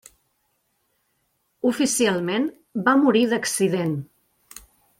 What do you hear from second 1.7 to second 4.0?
Oficialment, va morir d'accident.